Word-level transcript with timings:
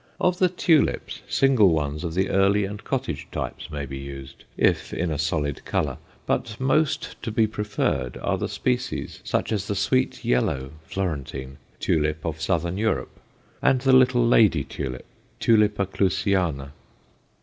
Of 0.19 0.39
the 0.39 0.49
tulips, 0.49 1.21
single 1.29 1.73
ones 1.73 2.03
of 2.03 2.15
the 2.15 2.31
early 2.31 2.65
and 2.65 2.83
cottage 2.83 3.27
types 3.31 3.69
may 3.69 3.85
be 3.85 3.99
used, 3.99 4.45
if 4.57 4.91
in 4.95 5.11
a 5.11 5.19
solid 5.19 5.63
color, 5.63 5.99
but 6.25 6.59
most 6.59 7.21
to 7.21 7.29
be 7.31 7.45
preferred 7.45 8.17
are 8.17 8.39
the 8.39 8.49
species, 8.49 9.21
such 9.23 9.51
as 9.51 9.67
the 9.67 9.75
sweet 9.75 10.25
yellow 10.25 10.71
(Florentine) 10.85 11.57
tulip 11.79 12.25
of 12.25 12.41
Southern 12.41 12.79
Europe 12.79 13.15
and 13.61 13.81
the 13.81 13.93
little 13.93 14.25
lady 14.27 14.63
tulip 14.63 15.05
(Tulipa 15.39 15.85
Clusiana). 15.85 16.71